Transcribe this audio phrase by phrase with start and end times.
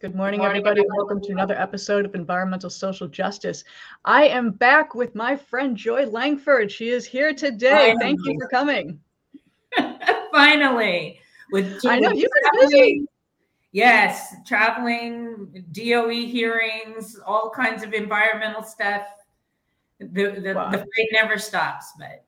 [0.00, 0.82] Good morning, everybody.
[0.96, 3.64] Welcome to another episode of Environmental Social Justice.
[4.06, 6.72] I am back with my friend Joy Langford.
[6.72, 7.92] She is here today.
[7.92, 8.00] Finally.
[8.00, 8.98] Thank you for coming.
[10.32, 11.20] Finally,
[11.52, 13.04] with I know you've been busy.
[13.72, 19.02] Yes, traveling, DOE hearings, all kinds of environmental stuff.
[19.98, 20.70] The the, wow.
[20.70, 22.24] the fight never stops, but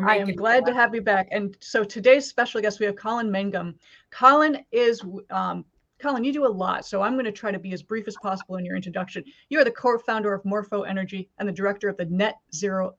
[0.00, 1.26] I am glad to have you back.
[1.32, 3.74] And so today's special guest, we have Colin Mangham.
[4.10, 5.64] Colin is um,
[5.98, 8.16] Colin, you do a lot, so I'm going to try to be as brief as
[8.22, 9.24] possible in your introduction.
[9.48, 12.96] You are the co-founder of Morpho Energy and the director of the Net Zero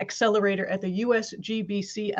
[0.00, 2.12] Accelerator at the USGBC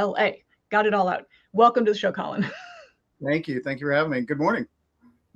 [0.70, 1.24] Got it all out.
[1.52, 2.44] Welcome to the show, Colin.
[3.24, 3.62] Thank you.
[3.62, 4.20] Thank you for having me.
[4.22, 4.66] Good morning.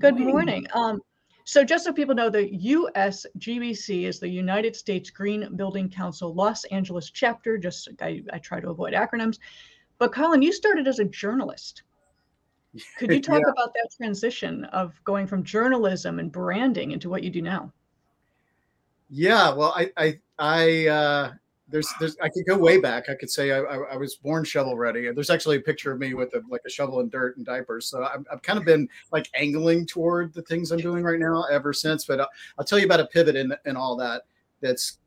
[0.00, 0.66] Good morning.
[0.74, 1.00] Um,
[1.44, 6.64] so just so people know, the USGBC is the United States Green Building Council Los
[6.66, 7.56] Angeles chapter.
[7.56, 9.38] Just I, I try to avoid acronyms.
[9.98, 11.82] But Colin, you started as a journalist.
[12.98, 13.50] Could you talk yeah.
[13.50, 17.72] about that transition of going from journalism and branding into what you do now?
[19.10, 21.32] Yeah, well, I, I, I, uh,
[21.68, 23.08] there's, there's, I could go way back.
[23.08, 25.10] I could say I, I, I was born shovel ready.
[25.12, 27.86] There's actually a picture of me with a, like a shovel and dirt and diapers.
[27.86, 31.44] So I've, I've kind of been like angling toward the things I'm doing right now
[31.50, 32.04] ever since.
[32.04, 32.28] But I'll,
[32.58, 34.22] I'll tell you about a pivot and and all that.
[34.60, 34.98] That's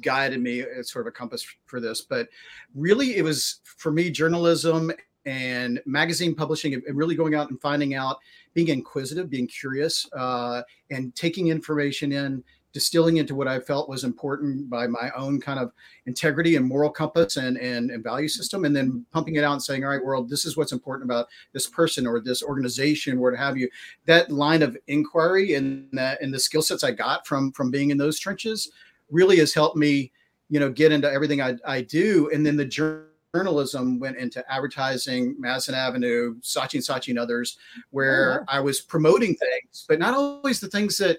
[0.00, 2.00] guided me as sort of a compass for this.
[2.00, 2.28] But
[2.74, 4.92] really, it was for me journalism
[5.26, 8.18] and magazine publishing and really going out and finding out,
[8.54, 12.42] being inquisitive, being curious, uh, and taking information in,
[12.72, 15.72] distilling into what I felt was important by my own kind of
[16.06, 19.62] integrity and moral compass and, and, and value system, and then pumping it out and
[19.62, 23.30] saying, all right, world, this is what's important about this person or this organization, or
[23.30, 23.68] what have you.
[24.06, 27.90] That line of inquiry and that and the skill sets I got from from being
[27.90, 28.70] in those trenches
[29.10, 30.10] really has helped me,
[30.48, 32.30] you know, get into everything I, I do.
[32.32, 37.58] And then the journey journalism went into advertising, Madison Avenue, Saatchi and Saatchi and others,
[37.90, 41.18] where oh, I was promoting things, but not always the things that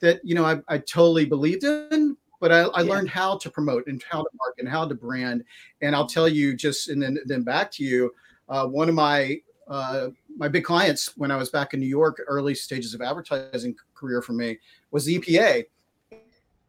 [0.00, 2.16] that you know I, I totally believed in.
[2.40, 2.90] But I, I yeah.
[2.90, 5.44] learned how to promote and how to market and how to brand.
[5.80, 8.12] And I'll tell you just and then then back to you.
[8.48, 9.38] Uh, one of my
[9.68, 13.74] uh, my big clients when I was back in New York, early stages of advertising
[13.94, 14.58] career for me
[14.90, 15.64] was the EPA.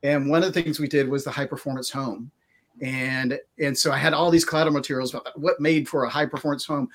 [0.03, 2.31] And one of the things we did was the high performance home
[2.81, 6.25] and and so I had all these collateral materials about what made for a high
[6.25, 6.89] performance home.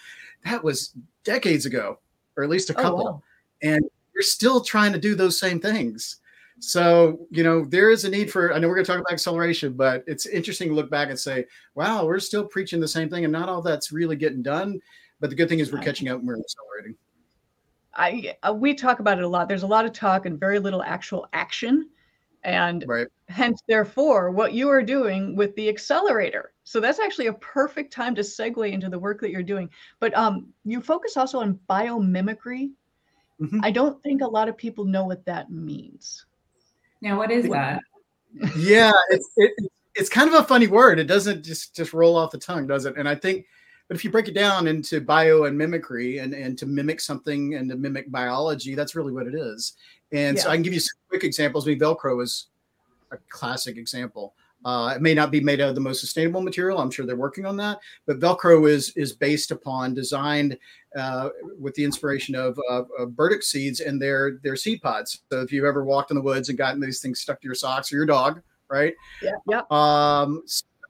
[0.44, 0.94] That was
[1.24, 1.98] decades ago,
[2.36, 3.22] or at least a oh, couple, oh, wow.
[3.62, 3.84] and
[4.14, 6.16] we're still trying to do those same things.
[6.60, 8.52] So you know there is a need for.
[8.52, 11.18] I know we're going to talk about acceleration, but it's interesting to look back and
[11.18, 14.80] say, "Wow, we're still preaching the same thing, and not all that's really getting done."
[15.20, 16.96] But the good thing is we're catching up and we're accelerating.
[17.94, 19.48] I uh, we talk about it a lot.
[19.48, 21.88] There's a lot of talk and very little actual action
[22.44, 23.06] and right.
[23.28, 26.52] hence therefore what you are doing with the accelerator.
[26.64, 29.70] So that's actually a perfect time to segue into the work that you're doing.
[30.00, 32.70] But um, you focus also on biomimicry.
[33.40, 33.60] Mm-hmm.
[33.62, 36.26] i don't think a lot of people know what that means.
[37.00, 37.80] Now what is that?
[38.56, 39.52] Yeah it's it,
[39.94, 40.98] it's kind of a funny word.
[40.98, 42.96] It doesn't just just roll off the tongue does it?
[42.96, 43.46] And i think
[43.88, 47.54] but if you break it down into bio and mimicry and, and to mimic something
[47.54, 49.72] and to mimic biology, that's really what it is.
[50.12, 50.42] And yeah.
[50.42, 51.66] so I can give you some quick examples.
[51.66, 52.46] I mean, Velcro is
[53.10, 54.34] a classic example.
[54.64, 56.78] Uh, it may not be made out of the most sustainable material.
[56.78, 57.78] I'm sure they're working on that.
[58.06, 60.58] But Velcro is is based upon designed
[60.96, 61.28] uh,
[61.60, 65.22] with the inspiration of, of, of, burdock seeds and their their seed pods.
[65.30, 67.54] So if you've ever walked in the woods and gotten these things stuck to your
[67.54, 68.94] socks or your dog, right?
[69.22, 69.36] Yeah.
[69.46, 69.62] Yeah.
[69.70, 70.42] Um,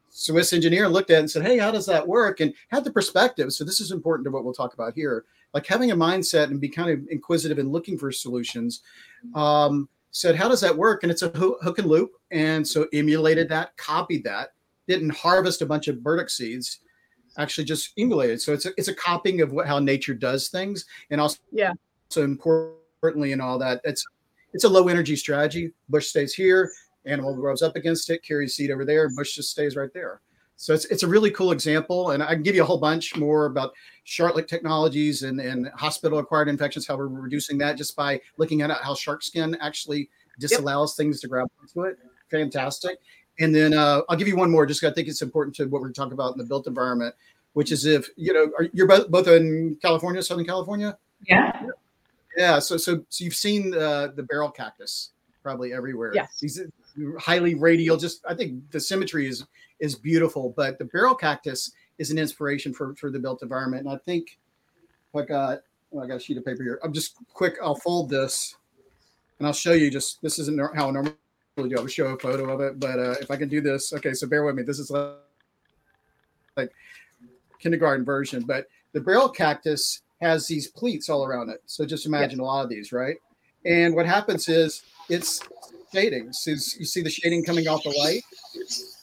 [0.09, 2.41] Swiss engineer looked at it and said, Hey, how does that work?
[2.41, 3.53] And had the perspective.
[3.53, 5.27] So this is important to what we'll talk about here.
[5.55, 8.83] Like having a mindset and be kind of inquisitive and looking for solutions.
[9.35, 11.03] Um, said, How does that work?
[11.03, 12.13] And it's a hook and loop.
[12.31, 14.51] And so emulated that, copied that,
[14.87, 16.81] didn't harvest a bunch of burdock seeds,
[17.39, 18.41] actually just emulated.
[18.41, 20.85] So it's a, it's a copying of what how nature does things.
[21.11, 21.73] And also, yeah.
[22.11, 24.05] So importantly, and all that, it's
[24.55, 25.73] it's a low energy strategy.
[25.89, 26.71] Bush stays here,
[27.05, 30.21] animal grows up against it, carries seed over there, and bush just stays right there.
[30.61, 32.11] So it's, it's a really cool example.
[32.11, 33.73] And I can give you a whole bunch more about
[34.03, 38.71] shark technologies and, and hospital acquired infections, how we're reducing that just by looking at
[38.83, 40.11] how shark skin actually
[40.41, 41.05] disallows yep.
[41.05, 41.99] things to grab onto it.
[42.29, 42.99] Fantastic.
[43.39, 45.67] And then uh, I'll give you one more, just because I think it's important to
[45.67, 47.15] what we're talking about in the built environment,
[47.53, 50.99] which is if, you know, are, you're both, both in California, Southern California?
[51.25, 51.67] Yeah.
[52.37, 52.59] Yeah.
[52.59, 56.11] So, so, so you've seen uh, the barrel cactus probably everywhere.
[56.15, 56.41] Yes.
[56.41, 56.61] These
[57.19, 57.97] highly radial.
[57.97, 59.45] Just I think the symmetry is
[59.81, 60.53] is beautiful.
[60.57, 63.87] But the barrel cactus is an inspiration for for the built environment.
[63.87, 64.39] And I think
[65.15, 65.61] I got
[65.91, 66.81] well, I got a sheet of paper here.
[66.83, 67.55] I'm just quick.
[67.63, 68.57] I'll fold this,
[69.39, 69.91] and I'll show you.
[69.91, 71.15] Just this isn't how I normally
[71.57, 71.79] do.
[71.79, 74.13] I would show a photo of it, but uh, if I can do this, okay.
[74.13, 74.63] So bear with me.
[74.63, 75.15] This is like,
[76.57, 76.73] like
[77.59, 81.63] kindergarten version, but the barrel cactus has these pleats all around it.
[81.67, 82.45] So just imagine yeah.
[82.45, 83.17] a lot of these, right?
[83.65, 85.41] And what happens is it's
[85.93, 86.33] shading.
[86.33, 88.23] So you see the shading coming off the light.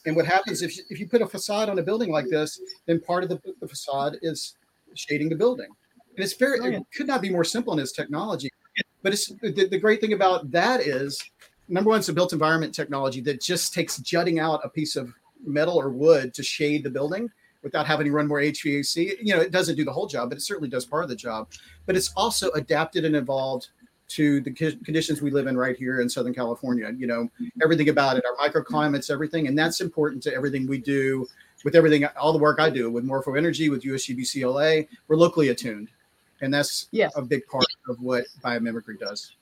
[0.04, 2.60] And what happens if you, if you put a facade on a building like this,
[2.86, 4.56] then part of the, the facade is
[4.94, 5.68] shading the building.
[6.16, 8.50] And it's very, it could not be more simple in its technology.
[9.02, 11.22] But it's the, the great thing about that is
[11.68, 15.12] number one, it's a built environment technology that just takes jutting out a piece of
[15.44, 17.30] metal or wood to shade the building
[17.62, 19.16] without having to run more HVAC.
[19.20, 21.16] You know, it doesn't do the whole job, but it certainly does part of the
[21.16, 21.48] job.
[21.84, 23.68] But it's also adapted and evolved
[24.08, 26.92] to the conditions we live in right here in Southern California.
[26.96, 27.28] You know,
[27.62, 31.26] everything about it, our microclimates, everything, and that's important to everything we do.
[31.64, 35.88] With everything, all the work I do with Morpho Energy, with USGBCLA, we're locally attuned,
[36.40, 37.12] and that's yes.
[37.16, 39.34] a big part of what biomimicry does.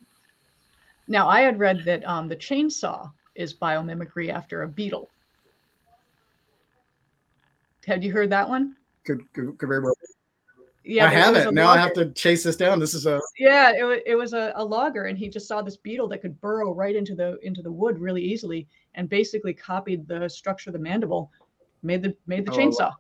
[1.07, 5.11] Now, I had read that um, the chainsaw is biomimicry after a beetle.
[7.87, 8.77] Had you heard that one?
[9.05, 9.95] Could, could, could very well.
[10.85, 11.55] Yeah, I haven't.
[11.55, 11.79] Now logger.
[11.79, 12.79] I have to chase this down.
[12.79, 13.73] This is a yeah.
[13.73, 16.39] It was it was a, a logger, and he just saw this beetle that could
[16.41, 20.75] burrow right into the into the wood really easily, and basically copied the structure of
[20.75, 21.33] the mandible,
[21.83, 22.93] made the made the oh, chainsaw.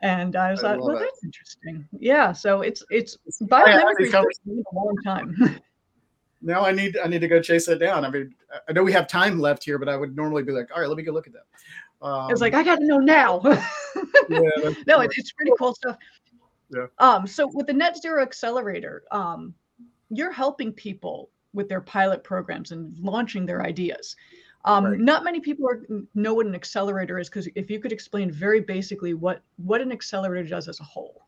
[0.00, 1.86] And I was I like, well, that's interesting.
[1.98, 2.32] Yeah.
[2.32, 5.60] So it's it's biomimicry for a long time.
[6.42, 8.04] now I need I need to go chase that down.
[8.04, 8.34] I mean,
[8.66, 10.88] I know we have time left here, but I would normally be like, all right,
[10.88, 12.06] let me go look at that.
[12.06, 13.40] Um, it's like I got to know now.
[14.28, 14.40] yeah,
[14.86, 15.96] no, it, it's pretty cool stuff.
[16.72, 16.86] Yeah.
[16.98, 19.54] Um, so with the Net Zero Accelerator, um,
[20.10, 24.16] you're helping people with their pilot programs and launching their ideas.
[24.64, 24.98] Um, right.
[24.98, 25.82] Not many people are,
[26.14, 29.90] know what an accelerator is because if you could explain very basically what what an
[29.90, 31.26] accelerator does as a whole.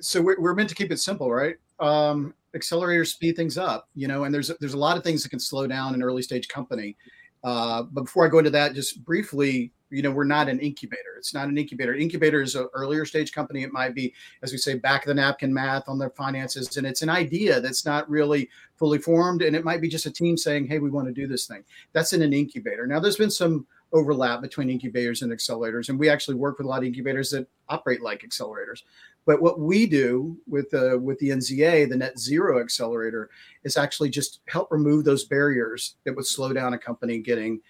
[0.00, 1.56] So we're, we're meant to keep it simple, right?
[1.78, 5.28] Um, accelerators speed things up, you know, and there's there's a lot of things that
[5.28, 6.96] can slow down an early stage company.
[7.44, 11.16] Uh, but before I go into that, just briefly, you know, we're not an incubator.
[11.18, 11.94] It's not an incubator.
[11.94, 13.62] Incubator is an earlier stage company.
[13.62, 16.86] It might be, as we say, back of the napkin math on their finances, and
[16.86, 20.36] it's an idea that's not really fully formed, and it might be just a team
[20.36, 21.62] saying, "Hey, we want to do this thing."
[21.92, 22.86] That's in an incubator.
[22.86, 26.68] Now, there's been some overlap between incubators and accelerators, and we actually work with a
[26.68, 28.82] lot of incubators that operate like accelerators.
[29.24, 33.30] But what we do with the with the NZA, the Net Zero Accelerator,
[33.64, 37.60] is actually just help remove those barriers that would slow down a company getting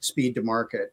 [0.00, 0.92] speed to market.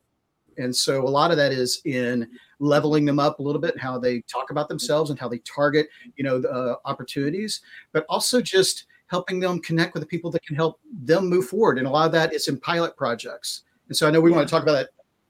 [0.58, 2.28] And so a lot of that is in
[2.60, 5.90] leveling them up a little bit, how they talk about themselves and how they target,
[6.16, 7.62] you know, the uh, opportunities,
[7.92, 11.78] but also just helping them connect with the people that can help them move forward.
[11.78, 13.64] And a lot of that is in pilot projects.
[13.88, 14.38] And so I know we yeah.
[14.38, 14.90] want to talk about that.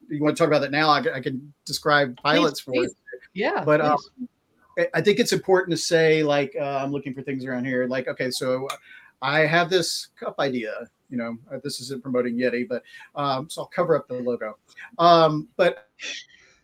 [0.09, 0.89] You want to talk about that now?
[0.89, 2.95] I, I can describe pilots please, for please.
[3.33, 3.63] Yeah.
[3.63, 3.97] But um,
[4.93, 7.87] I think it's important to say, like, uh, I'm looking for things around here.
[7.87, 8.67] Like, okay, so
[9.21, 10.87] I have this cup idea.
[11.13, 12.81] You know, uh, this isn't promoting Yeti, but
[13.15, 14.57] um, so I'll cover up the logo.
[14.97, 15.89] Um, but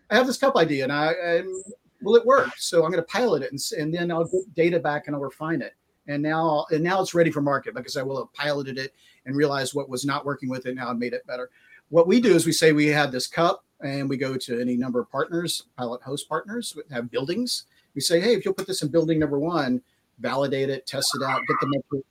[0.10, 1.64] I have this cup idea, and I and
[2.02, 2.50] will it work?
[2.58, 5.22] So I'm going to pilot it, and, and then I'll get data back and I'll
[5.22, 5.76] refine it.
[6.08, 8.96] And now, and now it's ready for market because I will have piloted it
[9.28, 10.74] and realized what was not working with it.
[10.74, 11.52] Now I made it better.
[11.90, 14.76] What we do is we say we have this cup, and we go to any
[14.76, 17.66] number of partners, pilot host partners, have buildings
[17.96, 19.82] we say, hey, if you'll put this in building number one,
[20.20, 22.02] validate it, test it out, get the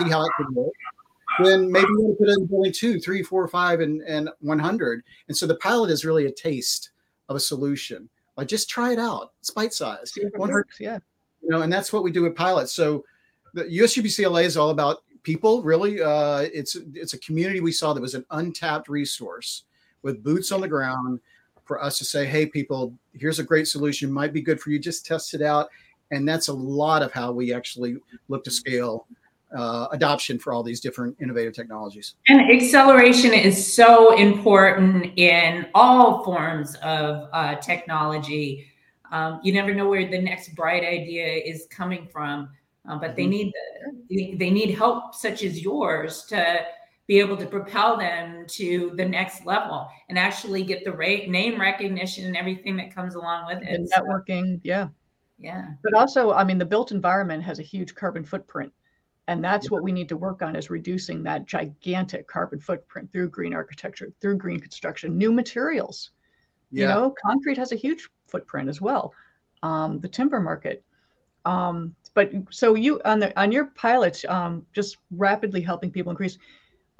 [0.00, 0.72] see how it can work.
[1.42, 5.02] Then maybe you want to put in building two, three, four, five, and, and 100.
[5.28, 6.90] And so the pilot is really a taste
[7.28, 8.08] of a solution.
[8.36, 9.32] Like just try it out.
[9.40, 10.18] It's bite sized.
[10.80, 10.98] Yeah.
[11.42, 12.72] You know, and that's what we do with pilots.
[12.72, 13.04] So
[13.52, 15.62] the USGBCLA is all about people.
[15.62, 19.64] Really, uh, it's it's a community we saw that was an untapped resource
[20.02, 21.20] with boots on the ground
[21.64, 24.78] for us to say, hey, people, here's a great solution, might be good for you,
[24.78, 25.68] just test it out.
[26.10, 27.96] And that's a lot of how we actually
[28.28, 29.06] look to scale
[29.54, 32.14] uh, adoption for all these different innovative technologies.
[32.28, 38.66] And acceleration is so important in all forms of uh, technology.
[39.12, 42.48] Um, you never know where the next bright idea is coming from,
[42.88, 43.52] uh, but they mm-hmm.
[44.10, 46.66] need they need help such as yours to
[47.06, 51.60] be able to propel them to the next level and actually get the rate name
[51.60, 53.68] recognition and everything that comes along with it.
[53.68, 54.88] And networking, yeah.
[55.38, 55.66] Yeah.
[55.82, 58.72] But also, I mean, the built environment has a huge carbon footprint.
[59.26, 63.30] And that's what we need to work on is reducing that gigantic carbon footprint through
[63.30, 66.10] green architecture, through green construction, new materials.
[66.70, 66.82] Yeah.
[66.82, 69.14] You know, concrete has a huge footprint as well.
[69.62, 70.84] Um, the timber market.
[71.46, 76.38] Um, but so you on the on your pilots, um, just rapidly helping people increase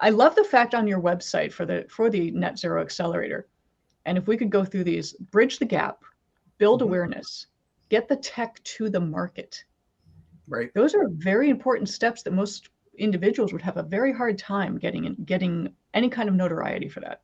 [0.01, 3.47] I love the fact on your website for the for the Net Zero Accelerator,
[4.07, 6.03] and if we could go through these, bridge the gap,
[6.59, 6.89] build mm-hmm.
[6.89, 7.47] awareness,
[7.91, 9.65] get the tech to the market.
[10.47, 10.73] Right.
[10.75, 15.17] Those are very important steps that most individuals would have a very hard time getting
[15.25, 17.23] getting any kind of notoriety for that.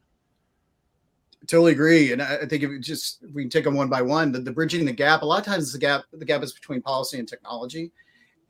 [1.46, 4.02] Totally agree, and I think if we just if we can take them one by
[4.02, 5.22] one, the, the bridging the gap.
[5.22, 7.92] A lot of times the gap the gap is between policy and technology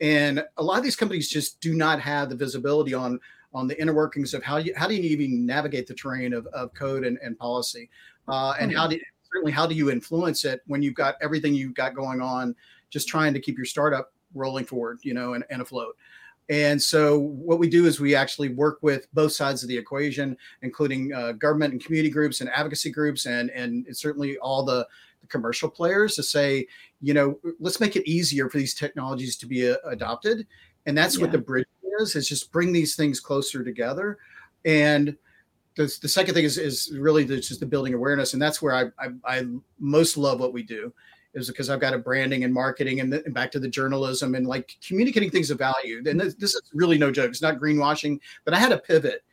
[0.01, 3.19] and a lot of these companies just do not have the visibility on
[3.53, 6.47] on the inner workings of how you how do you even navigate the terrain of,
[6.47, 7.89] of code and, and policy
[8.27, 8.99] uh, and how do
[9.31, 12.55] certainly how do you influence it when you've got everything you've got going on
[12.89, 15.95] just trying to keep your startup rolling forward you know and, and afloat.
[16.49, 20.37] And so what we do is we actually work with both sides of the equation
[20.61, 24.87] including uh, government and community groups and advocacy groups and and certainly all the,
[25.21, 26.67] the commercial players to say
[27.01, 30.47] you know let's make it easier for these technologies to be uh, adopted.
[30.85, 31.21] And that's yeah.
[31.21, 31.67] what the bridge
[31.99, 34.17] is is just bring these things closer together.
[34.65, 35.15] And
[35.75, 38.33] the, the second thing is is really the, just the building awareness.
[38.33, 39.45] And that's where I, I, I
[39.79, 40.93] most love what we do
[41.33, 44.35] is because I've got a branding and marketing and, the, and, back to the journalism
[44.35, 46.03] and like communicating things of value.
[46.05, 47.29] And this, this, is really no joke.
[47.29, 49.23] It's not greenwashing, but I had a pivot.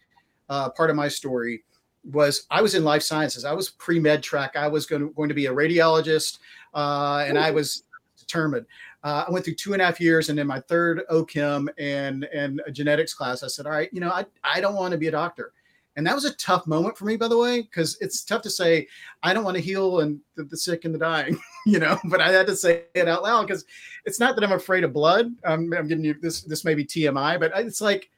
[0.48, 1.64] Uh, part of my story
[2.04, 3.44] was I was in life sciences.
[3.44, 4.56] I was pre med track.
[4.56, 6.38] I was going to, going to be a radiologist,
[6.74, 7.84] uh, and I was
[8.18, 8.66] determined.
[9.04, 12.24] Uh, I went through two and a half years, and in my third OChem and
[12.24, 14.98] and a genetics class, I said, "All right, you know, I I don't want to
[14.98, 15.52] be a doctor."
[15.98, 18.50] And that was a tough moment for me, by the way, because it's tough to
[18.50, 18.86] say
[19.24, 21.36] I don't want to heal and the, the sick and the dying,
[21.66, 21.98] you know.
[22.04, 23.64] But I had to say it out loud because
[24.04, 25.34] it's not that I'm afraid of blood.
[25.44, 26.42] I'm, I'm giving you this.
[26.42, 28.10] This may be TMI, but it's like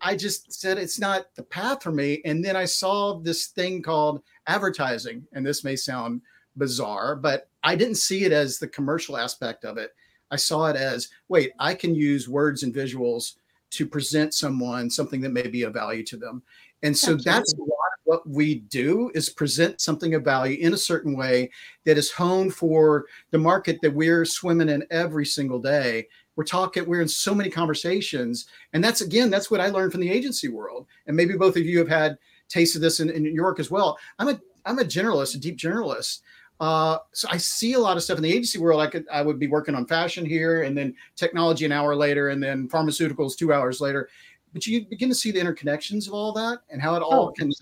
[0.00, 2.22] I just said it's not the path for me.
[2.24, 6.20] And then I saw this thing called advertising, and this may sound
[6.54, 9.92] bizarre, but I didn't see it as the commercial aspect of it.
[10.30, 13.32] I saw it as wait, I can use words and visuals
[13.74, 16.44] to present someone something that may be of value to them.
[16.84, 17.24] And so Absolutely.
[17.24, 21.16] that's a lot of what we do is present something of value in a certain
[21.16, 21.50] way
[21.86, 26.06] that is honed for the market that we're swimming in every single day.
[26.36, 28.46] We're talking, we're in so many conversations.
[28.74, 30.86] And that's again, that's what I learned from the agency world.
[31.06, 32.18] And maybe both of you have had
[32.50, 33.98] taste of this in, in New York as well.
[34.18, 36.20] I'm a I'm a generalist, a deep generalist.
[36.60, 38.80] Uh, so I see a lot of stuff in the agency world.
[38.80, 42.28] I could I would be working on fashion here, and then technology an hour later,
[42.28, 44.08] and then pharmaceuticals two hours later.
[44.54, 47.32] But you begin to see the interconnections of all that and how it all oh,
[47.32, 47.52] can.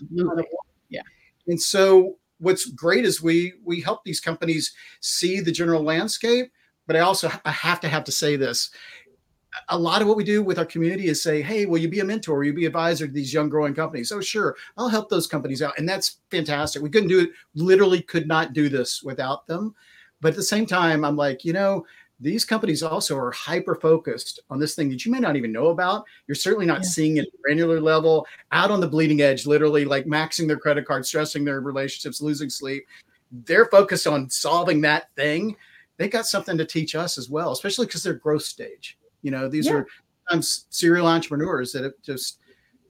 [0.89, 1.01] Yeah.
[1.47, 6.53] And so what's great is we we help these companies see the general landscape.
[6.87, 8.69] But I also I have to have to say this
[9.69, 11.99] a lot of what we do with our community is say, hey, will you be
[11.99, 12.37] a mentor?
[12.37, 14.11] Will you be advisor to these young growing companies?
[14.11, 15.77] Oh, sure, I'll help those companies out.
[15.77, 16.81] And that's fantastic.
[16.81, 19.75] We couldn't do it, literally could not do this without them.
[20.21, 21.85] But at the same time, I'm like, you know,
[22.23, 25.67] these companies also are hyper focused on this thing that you may not even know
[25.67, 26.05] about.
[26.25, 26.89] You're certainly not yeah.
[26.89, 30.85] seeing it at granular level, out on the bleeding edge, literally like maxing their credit
[30.85, 32.85] card, stressing their relationships, losing sleep.
[33.31, 35.57] They're focused on solving that thing.
[35.97, 38.97] They got something to teach us as well, especially because they're growth stage.
[39.21, 39.73] You know, these yeah.
[39.73, 39.87] are
[40.29, 42.39] sometimes serial entrepreneurs that have just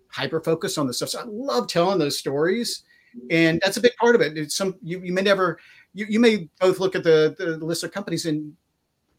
[0.10, 1.10] hyper focused on this stuff.
[1.10, 2.84] So I love telling those stories.
[3.32, 4.38] And that's a big part of it.
[4.38, 5.60] It's some you, you may never
[5.94, 8.56] you, you may both look at the, the list of companies and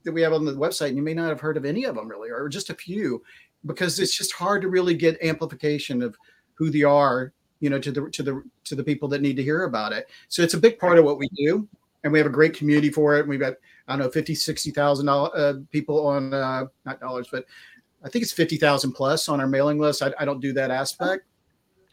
[0.04, 1.94] that we have on the website and you may not have heard of any of
[1.94, 3.22] them really or just a few
[3.66, 6.16] because it's just hard to really get amplification of
[6.54, 9.42] who they are you know to the to the to the people that need to
[9.42, 11.66] hear about it so it's a big part of what we do
[12.02, 13.54] and we have a great community for it and we've got
[13.86, 17.44] I don't know, 50, 60,000 uh, people on, uh, not dollars, but
[18.02, 20.02] I think it's 50,000 plus on our mailing list.
[20.02, 21.24] I, I don't do that aspect.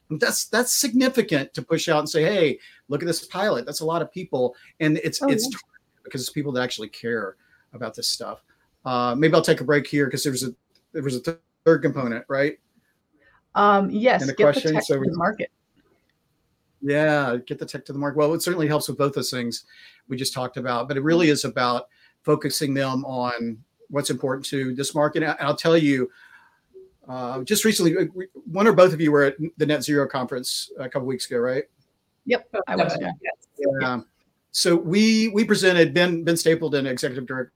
[0.09, 3.65] That's that's significant to push out and say, hey, look at this pilot.
[3.65, 5.57] That's a lot of people, and it's oh, it's yeah.
[6.03, 7.37] because it's people that actually care
[7.73, 8.43] about this stuff.
[8.85, 10.53] Uh, maybe I'll take a break here because there was a
[10.91, 12.57] there was a th- third component, right?
[13.55, 14.21] Um, yes.
[14.21, 14.81] And the question.
[14.81, 15.51] So the market.
[16.81, 18.17] Yeah, get the tech to the market.
[18.17, 19.65] Well, it certainly helps with both those things
[20.07, 21.87] we just talked about, but it really is about
[22.23, 25.21] focusing them on what's important to this market.
[25.21, 26.09] And I'll tell you,
[27.07, 28.09] uh, just recently,
[28.45, 31.37] one or both of you were at the Net Zero conference a couple weeks ago,
[31.37, 31.65] right?
[32.25, 32.97] Yep, I was.
[32.99, 33.11] Yeah.
[33.79, 34.01] yeah.
[34.51, 37.53] So we we presented Ben Ben Stapleton, executive director,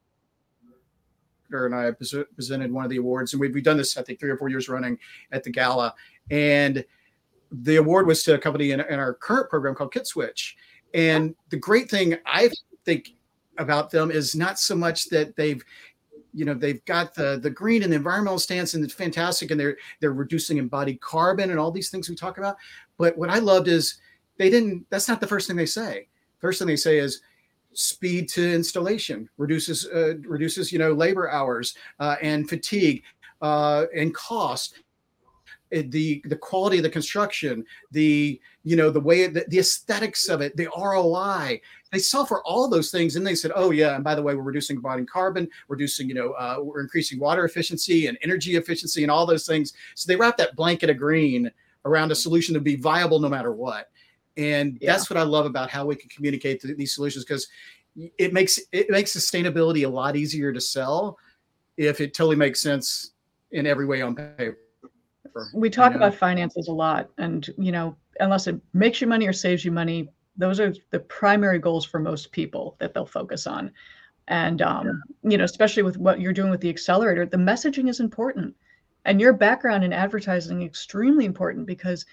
[1.52, 4.30] and I presented one of the awards, and we've, we've done this I think three
[4.30, 4.98] or four years running
[5.32, 5.94] at the gala,
[6.32, 6.84] and
[7.52, 10.54] the award was to a company in, in our current program called KitSwitch.
[10.94, 12.50] And the great thing I
[12.86, 13.12] think
[13.58, 15.64] about them is not so much that they've
[16.34, 19.60] you know they've got the the green and the environmental stance and it's fantastic and
[19.60, 22.58] they're they're reducing embodied carbon and all these things we talk about.
[22.98, 24.00] But what i loved is
[24.38, 26.10] they didn't that's not the first thing they say.
[26.40, 27.22] First thing they say is
[27.76, 33.04] speed to installation reduces uh, reduces you know labor hours uh, and fatigue
[33.42, 34.80] uh, and cost
[35.72, 40.42] the the quality of the construction, the you know the way the, the aesthetics of
[40.42, 41.62] it, the ROI.
[41.92, 44.36] They saw for all those things, and they said, "Oh yeah, and by the way,
[44.36, 49.12] we're reducing carbon, reducing you know uh, we're increasing water efficiency and energy efficiency and
[49.12, 51.52] all those things." So they wrap that blanket of green
[51.86, 53.90] around a solution to be viable no matter what.
[54.38, 54.92] And yeah.
[54.92, 57.48] that's what I love about how we can communicate these solutions because
[57.96, 61.18] it makes it makes sustainability a lot easier to sell
[61.78, 63.12] if it totally makes sense
[63.52, 64.58] in every way on paper.
[65.54, 66.06] We talk you know?
[66.06, 69.72] about finances a lot, and you know, unless it makes you money or saves you
[69.72, 73.72] money, those are the primary goals for most people that they'll focus on.
[74.28, 78.00] And um, you know, especially with what you're doing with the accelerator, the messaging is
[78.00, 78.56] important,
[79.06, 82.06] and your background in advertising extremely important because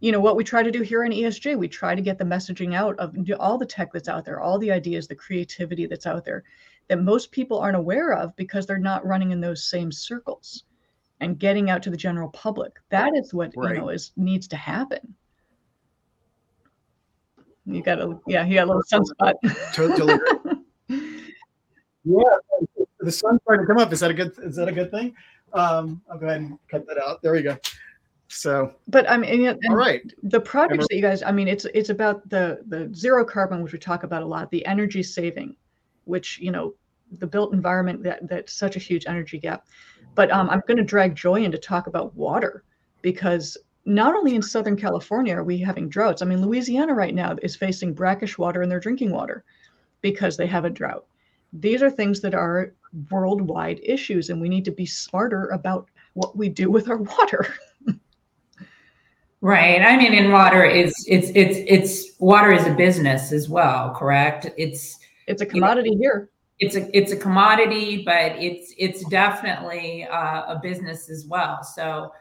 [0.00, 2.24] you know what we try to do here in ESG, we try to get the
[2.24, 6.06] messaging out of all the tech that's out there, all the ideas, the creativity that's
[6.06, 6.44] out there
[6.88, 10.64] that most people aren't aware of because they're not running in those same circles
[11.20, 12.80] and getting out to the general public.
[12.88, 13.74] That is what right.
[13.74, 15.14] you know is needs to happen.
[17.66, 19.34] You got a yeah, you got a little sunspot.
[19.74, 20.18] Totally.
[22.04, 22.22] yeah,
[23.00, 23.92] the sun's starting to come up.
[23.92, 24.32] Is that a good?
[24.38, 25.14] Is that a good thing?
[25.52, 27.20] Um, I'll go ahead and cut that out.
[27.20, 27.58] There we go.
[28.28, 31.64] So, but I mean, and all right, the projects that you guys, I mean, it's
[31.72, 35.56] it's about the the zero carbon, which we talk about a lot, the energy saving,
[36.04, 36.74] which you know,
[37.10, 39.66] the built environment that that's such a huge energy gap.
[40.14, 42.64] But um, I'm going to drag Joy in to talk about water
[43.00, 43.56] because
[43.86, 46.20] not only in Southern California are we having droughts.
[46.20, 49.44] I mean, Louisiana right now is facing brackish water in their drinking water
[50.02, 51.06] because they have a drought.
[51.54, 52.74] These are things that are
[53.10, 57.54] worldwide issues, and we need to be smarter about what we do with our water.
[59.40, 59.80] Right.
[59.80, 63.94] I mean, in water, it's it's it's it's water is a business as well.
[63.94, 64.48] Correct.
[64.56, 66.30] It's it's a commodity you know, here.
[66.58, 71.62] It's a it's a commodity, but it's it's definitely uh, a business as well.
[71.62, 72.12] So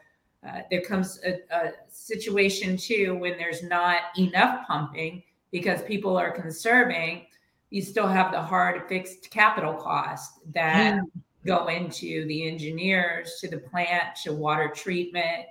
[0.48, 6.32] uh, there comes a, a situation too when there's not enough pumping because people are
[6.32, 7.26] conserving.
[7.72, 11.00] You still have the hard fixed capital cost that
[11.46, 15.48] go into the engineers, to the plant, to water treatment.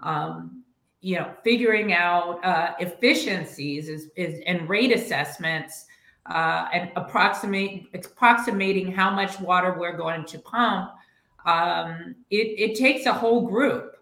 [0.00, 0.62] Um,
[1.00, 5.86] you know, figuring out uh, efficiencies is, is, and rate assessments
[6.30, 10.90] uh, and approximate approximating how much water we're going to pump.
[11.44, 13.96] Um, it, it takes a whole group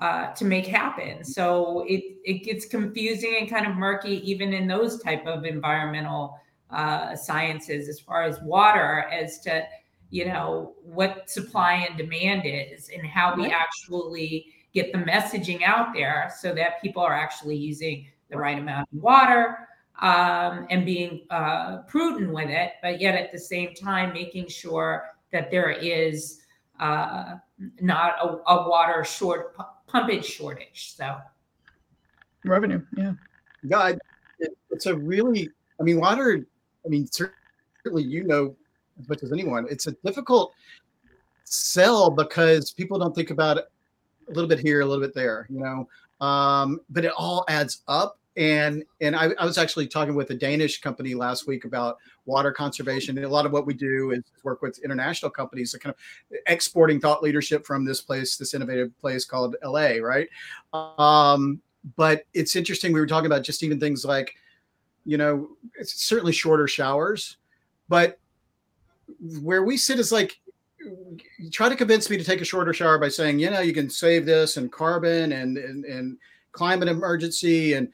[0.00, 1.24] uh, to make happen.
[1.24, 6.40] So it it gets confusing and kind of murky even in those type of environmental
[6.70, 9.64] uh, sciences as far as water as to
[10.10, 15.92] you know what supply and demand is and how we actually get the messaging out
[15.94, 19.68] there so that people are actually using the right amount of water
[20.00, 25.04] um, and being uh, prudent with it, but yet at the same time making sure
[25.30, 26.40] that there is
[26.80, 27.36] uh,
[27.80, 29.54] not a, a, water short
[29.86, 30.94] pumpage shortage.
[30.96, 31.18] So
[32.44, 33.12] revenue, yeah.
[33.68, 33.98] God,
[34.40, 36.44] it, it's a really, I mean, water.
[36.84, 38.56] I mean, certainly you know
[38.98, 39.66] as much as anyone.
[39.70, 40.52] It's a difficult
[41.44, 43.66] sell because people don't think about it
[44.28, 45.88] a little bit here, a little bit there, you know.
[46.24, 48.18] Um, but it all adds up.
[48.36, 52.50] And and I, I, was actually talking with a Danish company last week about water
[52.50, 53.18] conservation.
[53.18, 56.38] And a lot of what we do is work with international companies that kind of
[56.46, 60.28] exporting thought leadership from this place, this innovative place called LA, right?
[60.72, 61.60] Um,
[61.96, 62.94] but it's interesting.
[62.94, 64.34] We were talking about just even things like,
[65.04, 67.36] you know, it's certainly shorter showers,
[67.88, 68.18] but
[69.42, 70.40] where we sit is like
[71.50, 73.88] try to convince me to take a shorter shower by saying, you know, you can
[73.90, 76.18] save this and carbon and, and, and
[76.52, 77.74] climate emergency.
[77.74, 77.88] And,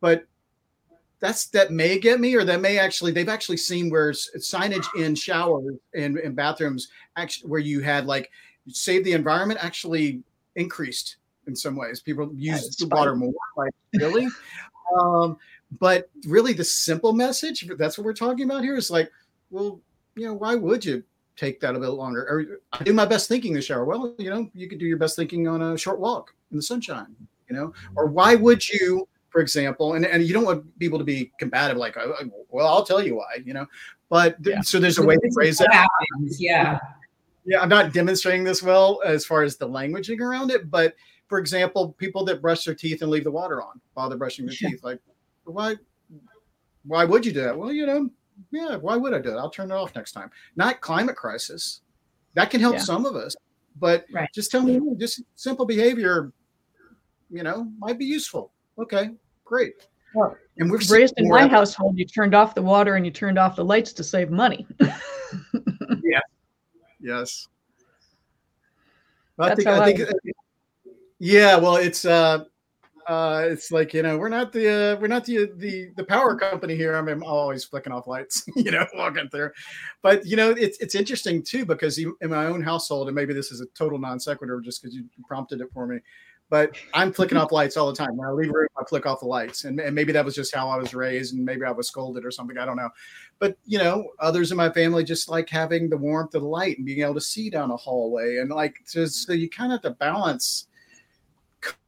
[0.00, 0.26] but
[1.20, 5.14] that's, that may get me, or that may actually, they've actually seen where signage in
[5.14, 8.30] showers and, and bathrooms actually, where you had like
[8.68, 10.22] save the environment actually
[10.56, 12.00] increased in some ways.
[12.00, 14.28] People use the water more, like really.
[14.98, 15.36] um,
[15.78, 19.10] but really the simple message, that's what we're talking about here is like,
[19.50, 19.80] well,
[20.16, 21.04] you know, why would you
[21.40, 22.22] take that a bit longer.
[22.22, 23.86] Or I do my best thinking in the shower.
[23.86, 26.62] Well, you know, you could do your best thinking on a short walk in the
[26.62, 27.16] sunshine,
[27.48, 31.04] you know, or why would you, for example, and, and you don't want people to
[31.04, 33.66] be combative, like, oh, oh, well, I'll tell you why, you know,
[34.10, 34.60] but yeah.
[34.60, 35.68] so there's a way to phrase it.
[36.38, 36.78] Yeah.
[37.46, 37.62] Yeah.
[37.62, 40.94] I'm not demonstrating this well as far as the languaging around it, but
[41.28, 44.44] for example, people that brush their teeth and leave the water on while they're brushing
[44.44, 44.98] their teeth, like,
[45.44, 45.76] why,
[46.84, 47.56] why would you do that?
[47.56, 48.10] Well, you know,
[48.50, 49.36] yeah, why would I do it?
[49.36, 50.30] I'll turn it off next time.
[50.56, 51.80] Not climate crisis.
[52.34, 52.80] That can help yeah.
[52.80, 53.34] some of us,
[53.76, 54.28] but right.
[54.34, 56.32] just tell me, just simple behavior,
[57.30, 58.52] you know, might be useful.
[58.78, 59.10] Okay,
[59.44, 59.86] great.
[60.14, 63.38] Well, and we've raised in my household, you turned off the water and you turned
[63.38, 64.66] off the lights to save money.
[64.80, 66.20] yeah.
[67.00, 67.48] Yes.
[69.38, 70.10] I think, I think,
[71.18, 72.44] yeah, well, it's, uh,
[73.10, 76.36] uh, it's like you know we're not the uh, we're not the the the power
[76.36, 76.94] company here.
[76.94, 79.50] I mean, I'm always flicking off lights, you know, walking through.
[80.00, 83.50] But you know, it's it's interesting too because in my own household, and maybe this
[83.50, 85.98] is a total non sequitur just because you prompted it for me.
[86.50, 88.16] but I'm flicking off lights all the time.
[88.16, 90.54] When I leave room, I flick off the lights, and, and maybe that was just
[90.54, 92.58] how I was raised, and maybe I was scolded or something.
[92.58, 92.90] I don't know,
[93.40, 96.76] but you know, others in my family just like having the warmth of the light
[96.76, 99.82] and being able to see down a hallway, and like just so you kind of
[99.82, 100.68] have to balance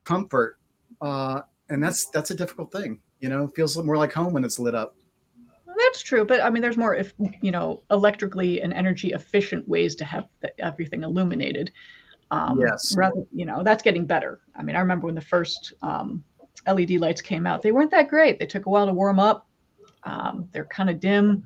[0.05, 0.59] comfort,
[1.03, 3.01] uh, and that's that's a difficult thing.
[3.21, 4.95] You know, it feels more like home when it's lit up.
[5.67, 9.95] That's true, but I mean, there's more, if you know, electrically and energy efficient ways
[9.97, 11.73] to have the, everything illuminated.
[12.31, 12.95] Um, yes.
[12.97, 14.41] Rather, you know, that's getting better.
[14.57, 16.25] I mean, I remember when the first um,
[16.67, 18.39] LED lights came out, they weren't that great.
[18.39, 19.47] They took a while to warm up.
[20.05, 21.45] Um, they're kind of dim.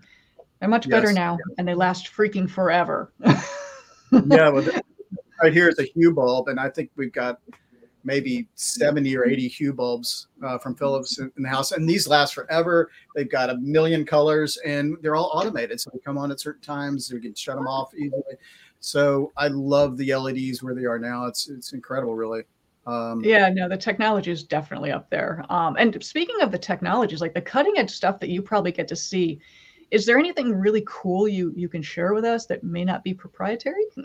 [0.60, 1.16] They're much better yes.
[1.16, 3.12] now, and they last freaking forever.
[3.24, 4.64] yeah, well,
[5.42, 7.40] right here is a Hue bulb, and I think we've got
[8.06, 11.72] maybe 70 or 80 Hue bulbs uh, from Philips in, the house.
[11.72, 12.90] And these last forever.
[13.14, 15.80] They've got a million colors and they're all automated.
[15.80, 17.12] So they come on at certain times.
[17.12, 18.22] We can shut them off easily.
[18.80, 21.26] So I love the LEDs where they are now.
[21.26, 22.42] It's it's incredible, really.
[22.86, 25.44] Um, yeah, no, the technology is definitely up there.
[25.50, 28.86] Um, and speaking of the technologies, like the cutting edge stuff that you probably get
[28.88, 29.40] to see,
[29.90, 33.12] is there anything really cool you you can share with us that may not be
[33.12, 33.86] proprietary?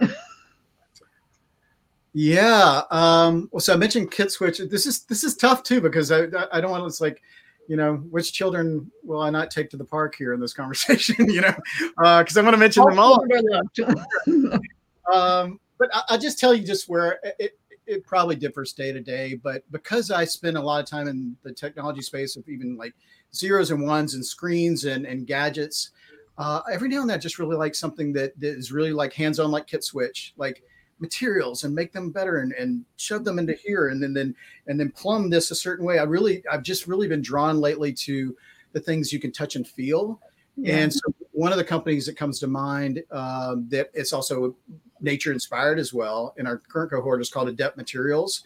[2.13, 2.83] yeah.
[2.91, 4.69] Um, well, so I mentioned KitSwitch.
[4.69, 6.87] This is this is tough too because I I don't want to.
[6.87, 7.21] It's like
[7.67, 11.29] you know, which children will I not take to the park here in this conversation?
[11.29, 13.23] you know, because uh, I want to mention them all.
[15.13, 18.99] um, but I, will just tell you just where it, it probably differs day to
[18.99, 19.35] day.
[19.35, 22.93] But because I spend a lot of time in the technology space of even like
[23.33, 25.91] zeros and ones and screens and, and gadgets,
[26.37, 29.13] uh, every now and then I just really like something that, that is really like
[29.13, 30.63] hands on, like KitSwitch, like
[31.01, 34.33] materials and make them better and, and shove them into here and then then
[34.67, 35.99] and then plumb this a certain way.
[35.99, 38.35] I really I've just really been drawn lately to
[38.71, 40.21] the things you can touch and feel.
[40.55, 40.77] Yeah.
[40.77, 44.55] And so one of the companies that comes to mind um, that it's also
[45.01, 48.43] nature inspired as well in our current cohort is called Adept Materials.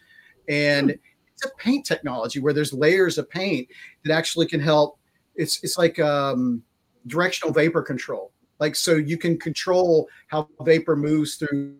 [0.47, 0.97] And hmm.
[1.33, 3.67] it's a paint technology where there's layers of paint
[4.05, 4.97] that actually can help.
[5.35, 6.63] It's it's like um,
[7.07, 8.31] directional vapor control.
[8.59, 11.75] Like so you can control how vapor moves through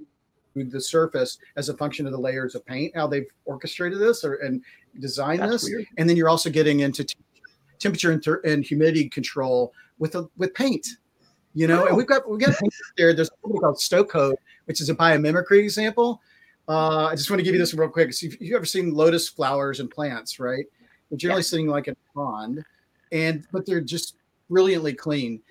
[0.63, 4.35] the surface as a function of the layers of paint, how they've orchestrated this or
[4.35, 4.63] and
[4.99, 5.63] designed That's this.
[5.65, 5.85] Weird.
[5.97, 7.15] And then you're also getting into t-
[7.79, 10.87] temperature and, ter- and, humidity control with a, with paint.
[11.53, 11.87] You know, oh.
[11.87, 12.55] and we've got we've got
[12.97, 13.13] there.
[13.13, 16.21] There's something called Code, which is a biomimicry example.
[16.67, 18.11] Uh, I just want to give you this real quick.
[18.13, 20.65] So you've, you've ever seen lotus flowers and plants, right?
[21.09, 21.45] They're generally yeah.
[21.45, 22.63] sitting like a pond,
[23.11, 24.17] and but they're just
[24.49, 25.41] brilliantly clean.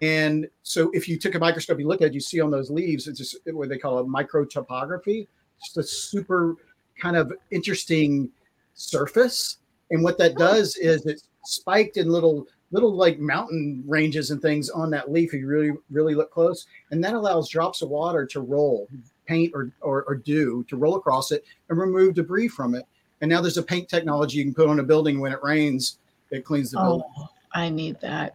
[0.00, 2.70] And so if you took a microscope, you look at it, you see on those
[2.70, 5.26] leaves, it's just what they call a microtopography,
[5.60, 6.56] just a super
[7.00, 8.30] kind of interesting
[8.74, 9.58] surface.
[9.90, 10.38] And what that oh.
[10.38, 15.34] does is it's spiked in little little like mountain ranges and things on that leaf
[15.34, 16.66] if you really really look close.
[16.90, 18.88] And that allows drops of water to roll
[19.26, 22.84] paint or, or, or dew to roll across it and remove debris from it.
[23.20, 25.20] And now there's a paint technology you can put on a building.
[25.20, 25.98] When it rains
[26.30, 27.04] it cleans the building.
[27.08, 27.28] oh, building.
[27.54, 28.34] I need that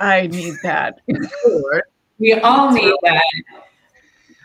[0.00, 1.00] I need that.
[2.18, 3.22] we all need that.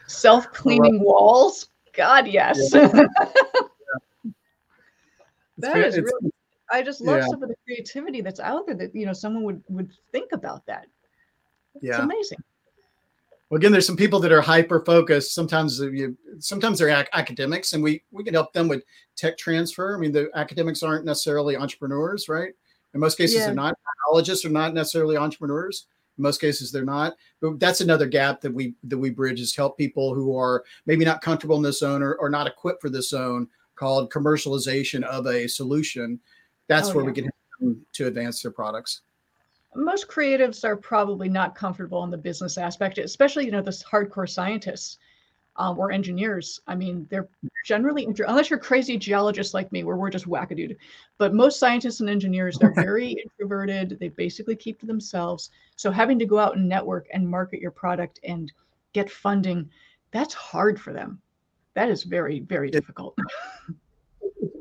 [0.07, 1.69] Self cleaning walls.
[1.93, 2.73] God, yes.
[2.73, 2.87] Yeah.
[5.57, 6.31] that is really.
[6.71, 7.27] I just love yeah.
[7.27, 10.65] some of the creativity that's out there that you know someone would would think about
[10.67, 10.87] that.
[11.75, 12.03] It's yeah.
[12.03, 12.37] amazing.
[13.49, 15.33] Well, again, there's some people that are hyper focused.
[15.33, 18.83] Sometimes you, sometimes they're ac- academics, and we we can help them with
[19.15, 19.95] tech transfer.
[19.95, 22.53] I mean, the academics aren't necessarily entrepreneurs, right?
[22.93, 23.45] In most cases, yeah.
[23.47, 23.77] they're not.
[24.05, 25.87] Biologists are not necessarily entrepreneurs.
[26.17, 27.15] In most cases, they're not.
[27.41, 31.05] But that's another gap that we that we bridge is help people who are maybe
[31.05, 35.27] not comfortable in this zone or, or not equipped for this zone called commercialization of
[35.27, 36.19] a solution.
[36.67, 37.09] That's oh, where yeah.
[37.09, 39.01] we can help them to advance their products
[39.75, 44.29] most creatives are probably not comfortable in the business aspect, especially you know the hardcore
[44.29, 44.97] scientists
[45.59, 46.61] um, or engineers.
[46.67, 47.27] I mean, they're
[47.65, 50.77] generally, unless you're crazy geologists like me, where we're just wackadoodle.
[51.17, 53.97] But most scientists and engineers, they're very introverted.
[53.99, 55.51] They basically keep to themselves.
[55.75, 58.51] So having to go out and network and market your product and
[58.93, 59.69] get funding,
[60.11, 61.21] that's hard for them.
[61.75, 63.17] That is very, very difficult.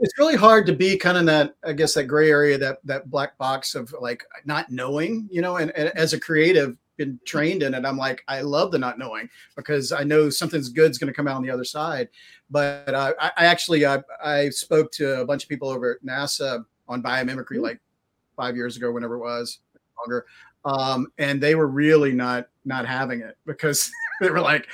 [0.01, 3.11] it's really hard to be kind of that i guess that gray area that that
[3.11, 7.63] black box of like not knowing you know and, and as a creative been trained
[7.63, 11.09] in it, I'm like, I love the not knowing because I know something's good's going
[11.09, 12.09] to come out on the other side.
[12.51, 16.05] But uh, I, I, actually I, I, spoke to a bunch of people over at
[16.05, 17.63] NASA on biomimicry mm-hmm.
[17.63, 17.81] like
[18.37, 19.61] five years ago, whenever it was
[19.99, 20.27] longer,
[20.65, 24.69] um, and they were really not not having it because they were like,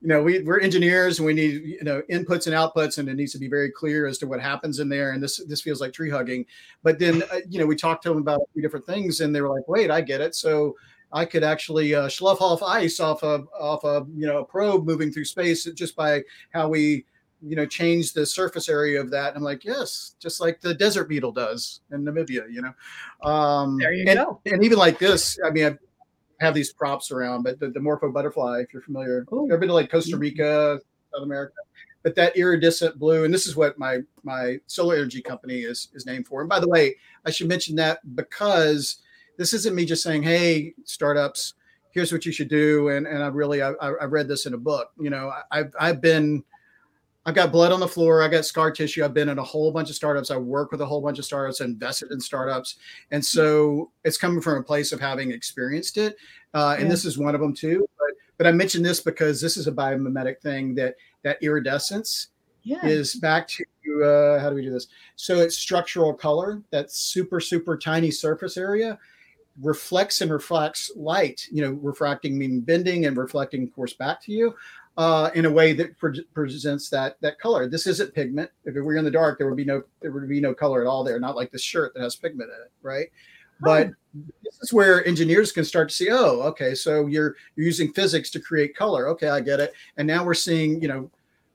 [0.00, 3.14] you know, we, we're engineers and we need you know inputs and outputs, and it
[3.14, 5.12] needs to be very clear as to what happens in there.
[5.12, 6.44] And this this feels like tree hugging.
[6.82, 9.34] But then uh, you know we talked to them about a few different things, and
[9.34, 10.34] they were like, wait, I get it.
[10.34, 10.74] So
[11.12, 14.86] I could actually uh, slough off ice off of off of you know a probe
[14.86, 16.22] moving through space just by
[16.52, 17.04] how we
[17.42, 19.28] you know, change the surface area of that.
[19.28, 23.28] And I'm like, yes, just like the desert beetle does in Namibia, you know.
[23.28, 24.40] Um, there you and, go.
[24.46, 28.10] And even like this, I mean, I have these props around, but the, the Morpho
[28.10, 29.48] butterfly, if you're familiar, Ooh.
[29.50, 30.80] ever been to like Costa Rica,
[31.12, 31.54] South America?
[32.02, 36.04] But that iridescent blue, and this is what my my solar energy company is is
[36.04, 36.40] named for.
[36.40, 39.01] And by the way, I should mention that because
[39.38, 41.54] this isn't me just saying, "Hey, startups,
[41.90, 44.58] here's what you should do." And and I really I, I read this in a
[44.58, 44.90] book.
[44.98, 46.44] You know, I've I've been
[47.24, 48.22] I've got blood on the floor.
[48.22, 49.04] I got scar tissue.
[49.04, 50.30] I've been in a whole bunch of startups.
[50.30, 52.76] I work with a whole bunch of startups, invested in startups.
[53.12, 56.16] And so it's coming from a place of having experienced it.
[56.52, 56.88] Uh, and yeah.
[56.88, 57.86] this is one of them too.
[57.96, 62.28] But, but I mentioned this because this is a biomimetic thing that that iridescence
[62.64, 62.84] yeah.
[62.84, 63.64] is back to
[64.04, 64.88] uh, how do we do this?
[65.14, 68.98] So it's structural color, that super, super tiny surface area
[69.60, 74.32] reflects and reflects light, you know, refracting meaning bending and reflecting, of course, back to
[74.32, 74.54] you
[74.96, 77.68] uh, in a way that pre- presents that that color.
[77.68, 78.50] This isn't pigment.
[78.64, 80.80] If it were in the dark, there would be no there would be no color
[80.80, 81.18] at all there.
[81.18, 83.08] Not like this shirt that has pigment in it, right?
[83.60, 83.90] But
[84.42, 88.28] this is where engineers can start to see, oh, okay, so you're you're using physics
[88.30, 89.08] to create color.
[89.08, 89.72] Okay, I get it.
[89.96, 91.10] And now we're seeing, you know,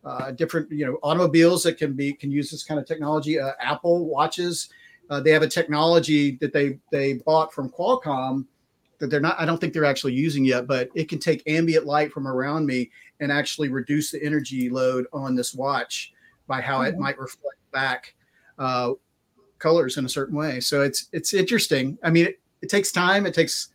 [0.06, 3.40] uh, different, you know, automobiles that can be can use this kind of technology.
[3.40, 4.70] Uh, Apple watches,
[5.10, 8.46] uh, they have a technology that they they bought from Qualcomm
[9.00, 9.40] that they're not.
[9.40, 12.66] I don't think they're actually using yet, but it can take ambient light from around
[12.66, 12.90] me
[13.20, 16.14] and actually reduce the energy load on this watch
[16.48, 16.96] by how mm-hmm.
[16.96, 18.16] it might reflect back
[18.58, 18.94] uh,
[19.60, 20.60] colors in a certain way.
[20.60, 21.98] So it's it's interesting.
[22.04, 23.26] I mean, it, it takes time.
[23.26, 23.70] It takes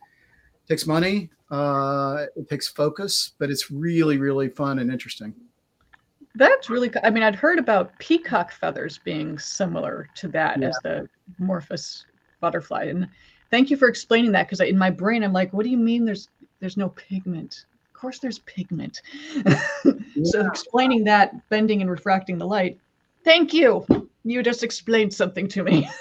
[0.67, 1.29] takes money.
[1.51, 5.33] Uh, it takes focus, but it's really really fun and interesting.
[6.35, 6.91] That's really.
[7.03, 10.69] I mean, I'd heard about peacock feathers being similar to that yeah.
[10.69, 11.49] as the Mm-hmm.
[11.49, 12.05] Morphos
[12.39, 13.07] butterfly, and
[13.49, 16.05] thank you for explaining that because in my brain I'm like, what do you mean?
[16.05, 19.01] There's there's no pigment Of course there's pigment.
[20.23, 22.77] so explaining that, bending and refracting the light.
[23.23, 23.85] Thank you.
[24.23, 25.89] You just explained something to me.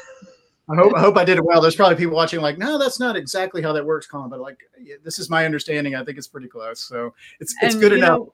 [0.70, 1.60] I hope I hope I did it well.
[1.60, 4.30] There's probably people watching like, no, that's not exactly how that works, Colin.
[4.30, 4.58] But like,
[5.02, 5.96] this is my understanding.
[5.96, 6.80] I think it's pretty close.
[6.80, 8.20] So it's it's and, good enough.
[8.20, 8.32] Know,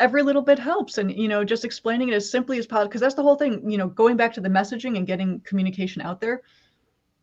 [0.00, 3.00] every little bit helps, and you know, just explaining it as simply as possible because
[3.00, 3.68] that's the whole thing.
[3.70, 6.42] You know, going back to the messaging and getting communication out there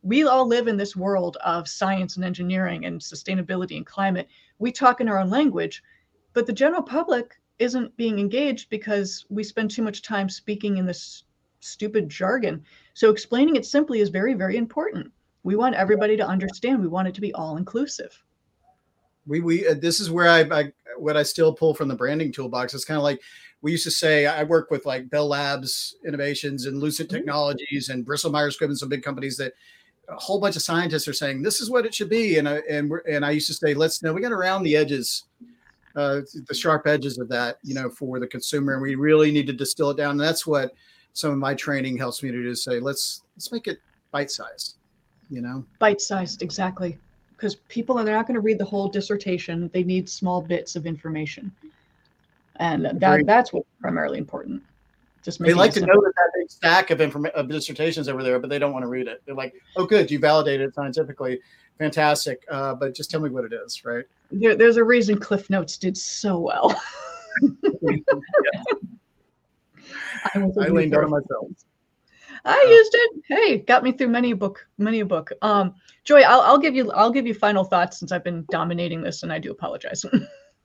[0.03, 4.27] we all live in this world of science and engineering and sustainability and climate.
[4.59, 5.81] We talk in our own language,
[6.33, 10.85] but the general public isn't being engaged because we spend too much time speaking in
[10.85, 11.23] this
[11.61, 12.65] stupid jargon.
[12.93, 15.09] So explaining it simply is very, very important.
[15.43, 16.81] We want everybody to understand.
[16.81, 18.21] We want it to be all inclusive.
[19.27, 22.31] We we uh, this is where I, I what I still pull from the branding
[22.31, 22.73] toolbox.
[22.73, 23.21] It's kind of like
[23.61, 27.17] we used to say I work with like Bell Labs Innovations and Lucent mm-hmm.
[27.17, 29.53] Technologies and Bristol Myers Squibb and some big companies that
[30.09, 32.61] a whole bunch of scientists are saying this is what it should be, and I,
[32.69, 35.23] and we're, and I used to say let's know we got to round the edges,
[35.95, 39.47] uh, the sharp edges of that, you know, for the consumer, and we really need
[39.47, 40.11] to distill it down.
[40.11, 40.73] And that's what
[41.13, 42.49] some of my training helps me to do.
[42.49, 43.79] Is Say let's let's make it
[44.11, 44.75] bite sized,
[45.29, 46.99] you know, bite sized exactly,
[47.35, 50.85] because people are not going to read the whole dissertation; they need small bits of
[50.85, 51.51] information,
[52.57, 54.61] and that that's what's primarily important.
[55.23, 58.39] Just they like to know that that big stack of information of dissertations over there,
[58.39, 59.21] but they don't want to read it.
[59.25, 61.39] They're like, "Oh, good, you validated it scientifically,
[61.79, 64.05] fantastic." Uh, but just tell me what it is, right?
[64.31, 66.79] There, there's a reason Cliff Notes did so well.
[70.25, 71.47] I, I leaned on myself.
[72.45, 73.23] I uh, used it.
[73.27, 75.31] Hey, got me through many a book, many a book.
[75.41, 79.01] Um, Joy, I'll, I'll give you, I'll give you final thoughts since I've been dominating
[79.01, 80.05] this, and I do apologize.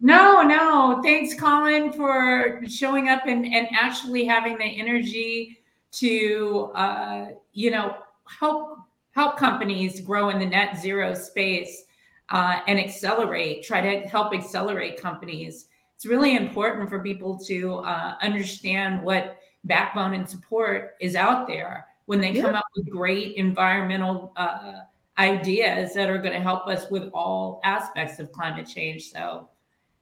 [0.00, 1.00] No, no.
[1.02, 5.58] Thanks, Colin, for showing up and, and actually having the energy
[5.92, 8.78] to, uh, you know, help
[9.12, 11.82] help companies grow in the net zero space
[12.28, 13.64] uh, and accelerate.
[13.64, 15.66] Try to help accelerate companies.
[15.96, 21.86] It's really important for people to uh, understand what backbone and support is out there
[22.06, 22.42] when they yeah.
[22.42, 24.80] come up with great environmental uh,
[25.18, 29.10] ideas that are going to help us with all aspects of climate change.
[29.10, 29.48] So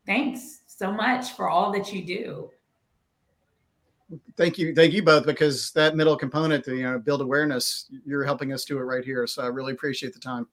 [0.04, 2.50] thanks so much for all that you do.
[4.36, 8.22] Thank you, thank you both, because that middle component, to, you know, build awareness, you're
[8.22, 9.26] helping us do it right here.
[9.26, 10.46] So I really appreciate the time.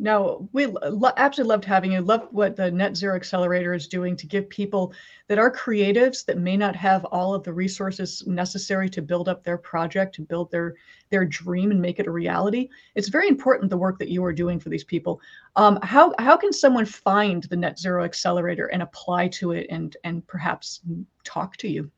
[0.00, 2.00] No, we lo- absolutely loved having you.
[2.00, 4.92] Love what the Net Zero Accelerator is doing to give people
[5.26, 9.42] that are creatives that may not have all of the resources necessary to build up
[9.42, 10.76] their project, to build their
[11.10, 12.68] their dream and make it a reality.
[12.94, 15.20] It's very important the work that you are doing for these people.
[15.56, 19.96] Um, how how can someone find the Net Zero Accelerator and apply to it and
[20.04, 20.80] and perhaps
[21.24, 21.90] talk to you?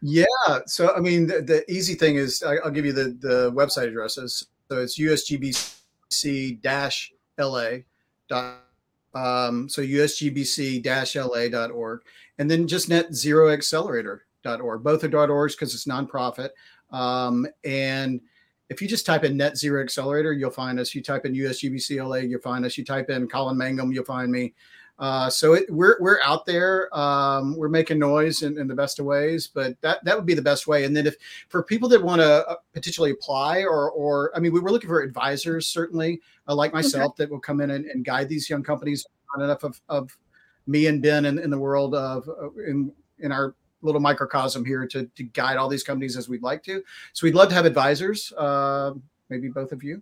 [0.01, 0.25] yeah.
[0.67, 3.89] So I mean, the, the easy thing is I, will give you the the website
[3.89, 4.47] addresses.
[4.71, 4.99] So it's
[6.11, 8.57] usgbc-la.com
[9.17, 12.01] Um, so usgbc-la.org,
[12.39, 14.83] and then just net-zero-accelerator.org.
[14.83, 16.51] Both are .orgs because it's nonprofit.
[16.91, 18.21] Um, and
[18.69, 20.95] if you just type in Net Zero Accelerator, you'll find us.
[20.95, 22.77] You type in USGBCLA, you'll find us.
[22.77, 24.55] You type in Colin Mangham, you'll find me.
[24.99, 26.95] Uh, so it, we're we're out there.
[26.97, 30.35] Um, we're making noise in, in, the best of ways, but that that would be
[30.35, 30.85] the best way.
[30.85, 31.17] And then if
[31.49, 34.89] for people that want to uh, potentially apply, or or I mean, we were looking
[34.89, 37.25] for advisors certainly, uh, like myself, okay.
[37.25, 39.07] that will come in and, and, guide these young companies.
[39.37, 40.17] Not enough of, of
[40.67, 42.27] me and Ben in, in the world of
[42.67, 46.63] in in our little microcosm here to to guide all these companies as we'd like
[46.65, 46.83] to.
[47.13, 48.33] So we'd love to have advisors.
[48.33, 48.95] Uh,
[49.29, 50.01] maybe both of you,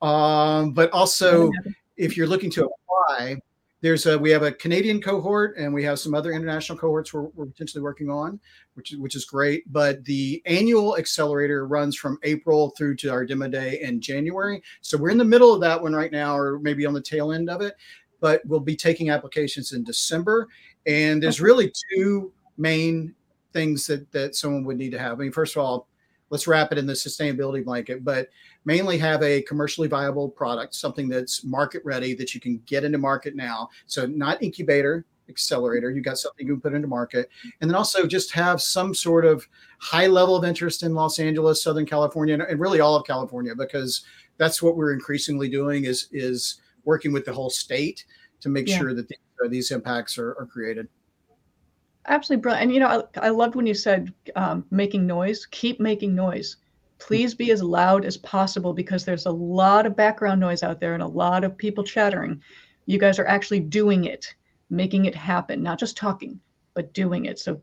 [0.00, 1.50] um, but also
[1.96, 3.36] if you're looking to apply
[3.82, 7.24] there's a we have a Canadian cohort and we have some other international cohorts we're,
[7.34, 8.40] we're potentially working on,
[8.74, 9.70] which is which is great.
[9.70, 14.62] But the annual accelerator runs from April through to our demo day in January.
[14.80, 17.32] So we're in the middle of that one right now, or maybe on the tail
[17.32, 17.74] end of it.
[18.20, 20.46] But we'll be taking applications in December.
[20.86, 23.14] And there's really two main
[23.52, 25.18] things that that someone would need to have.
[25.18, 25.88] I mean, first of all,
[26.32, 28.30] let's wrap it in the sustainability blanket, but
[28.64, 32.96] mainly have a commercially viable product, something that's market ready that you can get into
[32.96, 33.68] market now.
[33.86, 35.90] So not incubator, accelerator.
[35.90, 37.28] You got something you can put into market,
[37.60, 39.46] and then also just have some sort of
[39.78, 44.02] high level of interest in Los Angeles, Southern California, and really all of California, because
[44.38, 48.06] that's what we're increasingly doing is is working with the whole state
[48.40, 48.78] to make yeah.
[48.78, 50.88] sure that the, uh, these impacts are, are created.
[52.06, 52.64] Absolutely brilliant.
[52.64, 55.46] And you know, I, I loved when you said um, making noise.
[55.46, 56.56] Keep making noise.
[56.98, 60.94] Please be as loud as possible because there's a lot of background noise out there
[60.94, 62.40] and a lot of people chattering.
[62.86, 64.34] You guys are actually doing it,
[64.70, 66.38] making it happen, not just talking,
[66.74, 67.38] but doing it.
[67.38, 67.60] So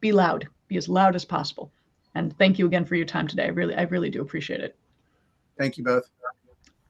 [0.00, 0.48] be loud.
[0.68, 1.72] Be as loud as possible.
[2.14, 3.44] And thank you again for your time today.
[3.44, 4.76] I really, I really do appreciate it.
[5.58, 6.08] Thank you both.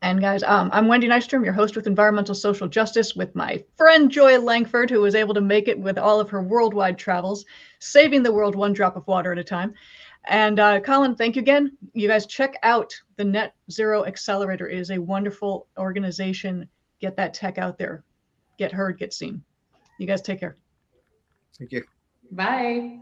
[0.06, 4.08] And guys, um, I'm Wendy Nystrom, your host with Environmental Social Justice, with my friend
[4.08, 7.44] Joy Langford, who was able to make it with all of her worldwide travels,
[7.80, 9.74] saving the world one drop of water at a time.
[10.28, 11.76] And uh, Colin, thank you again.
[11.92, 14.68] You guys check out the Net Zero Accelerator.
[14.68, 16.68] It is a wonderful organization.
[17.00, 18.04] Get that tech out there.
[18.58, 19.42] Get heard, get seen.
[19.98, 20.56] You guys take care.
[21.58, 21.82] Thank you.
[22.30, 23.00] Bye.